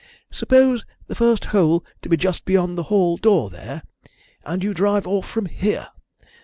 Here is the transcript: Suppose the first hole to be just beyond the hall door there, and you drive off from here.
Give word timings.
Suppose 0.31 0.83
the 1.05 1.13
first 1.13 1.45
hole 1.53 1.85
to 2.01 2.09
be 2.09 2.17
just 2.17 2.43
beyond 2.43 2.75
the 2.75 2.81
hall 2.89 3.17
door 3.17 3.51
there, 3.51 3.83
and 4.43 4.63
you 4.63 4.73
drive 4.73 5.05
off 5.05 5.27
from 5.29 5.45
here. 5.45 5.89